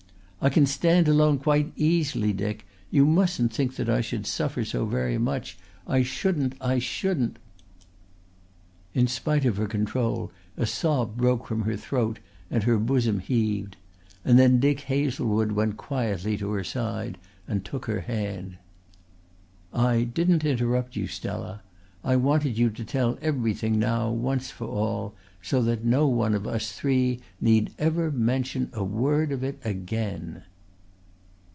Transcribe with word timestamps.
"I 0.43 0.49
can 0.49 0.65
stand 0.65 1.07
alone 1.07 1.37
quite 1.37 1.71
easily, 1.75 2.33
Dick. 2.33 2.65
You 2.89 3.05
mustn't 3.05 3.53
think 3.53 3.75
that 3.75 3.87
I 3.87 4.01
should 4.01 4.25
suffer 4.25 4.65
so 4.65 4.87
very 4.87 5.19
much. 5.19 5.55
I 5.85 6.01
shouldn't! 6.01 6.55
I 6.59 6.79
shouldn't" 6.79 7.37
In 8.95 9.05
spite 9.05 9.45
of 9.45 9.57
her 9.57 9.67
control 9.67 10.31
a 10.57 10.65
sob 10.65 11.15
broke 11.15 11.45
from 11.45 11.61
her 11.61 11.77
throat 11.77 12.17
and 12.49 12.63
her 12.63 12.79
bosom 12.79 13.19
heaved; 13.19 13.77
and 14.25 14.39
then 14.39 14.59
Dick 14.59 14.79
Hazlewood 14.79 15.51
went 15.51 15.77
quietly 15.77 16.37
to 16.39 16.49
her 16.53 16.63
side 16.63 17.19
and 17.47 17.63
took 17.63 17.85
her 17.85 17.99
hand. 18.01 18.57
"I 19.71 20.05
didn't 20.05 20.43
interrupt 20.43 20.95
you, 20.95 21.05
Stella. 21.07 21.61
I 22.03 22.15
wanted 22.15 22.57
you 22.57 22.71
to 22.71 22.83
tell 22.83 23.19
everything 23.21 23.77
now, 23.77 24.09
once 24.09 24.49
for 24.49 24.65
all, 24.65 25.13
so 25.43 25.61
that 25.61 25.83
no 25.85 26.07
one 26.07 26.33
of 26.33 26.47
us 26.47 26.71
three 26.71 27.19
need 27.39 27.71
ever 27.77 28.09
mention 28.09 28.69
a 28.73 28.83
word 28.83 29.31
of 29.31 29.43
it 29.43 29.59
again." 29.63 30.41